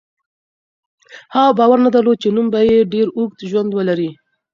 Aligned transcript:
هغه 1.35 1.51
باور 1.59 1.79
نه 1.85 1.89
درلود 1.95 2.17
چې 2.23 2.29
نوم 2.35 2.47
به 2.53 2.59
یې 2.69 2.89
ډېر 2.93 3.07
اوږد 3.17 3.39
ژوند 3.49 3.69
ولري. 3.73 4.09